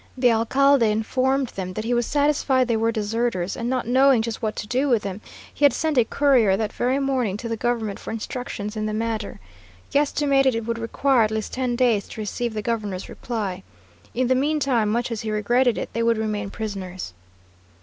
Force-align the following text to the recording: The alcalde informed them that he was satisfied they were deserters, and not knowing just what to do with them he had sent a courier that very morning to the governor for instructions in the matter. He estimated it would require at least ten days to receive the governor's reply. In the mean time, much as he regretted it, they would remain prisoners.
The 0.17 0.31
alcalde 0.31 0.89
informed 0.89 1.49
them 1.49 1.73
that 1.73 1.83
he 1.85 1.93
was 1.93 2.07
satisfied 2.07 2.67
they 2.67 2.75
were 2.75 2.91
deserters, 2.91 3.55
and 3.55 3.69
not 3.69 3.85
knowing 3.85 4.23
just 4.23 4.41
what 4.41 4.55
to 4.55 4.65
do 4.65 4.89
with 4.89 5.03
them 5.03 5.21
he 5.53 5.63
had 5.63 5.73
sent 5.73 5.95
a 5.95 6.03
courier 6.03 6.57
that 6.57 6.73
very 6.73 6.97
morning 6.97 7.37
to 7.37 7.47
the 7.47 7.55
governor 7.55 7.93
for 7.97 8.09
instructions 8.09 8.75
in 8.75 8.87
the 8.87 8.95
matter. 8.95 9.39
He 9.91 9.99
estimated 9.99 10.55
it 10.55 10.65
would 10.65 10.79
require 10.79 11.21
at 11.21 11.29
least 11.29 11.53
ten 11.53 11.75
days 11.75 12.07
to 12.07 12.19
receive 12.21 12.55
the 12.55 12.63
governor's 12.63 13.09
reply. 13.09 13.61
In 14.15 14.25
the 14.25 14.33
mean 14.33 14.59
time, 14.59 14.89
much 14.89 15.11
as 15.11 15.21
he 15.21 15.29
regretted 15.29 15.77
it, 15.77 15.93
they 15.93 16.01
would 16.01 16.17
remain 16.17 16.49
prisoners. 16.49 17.13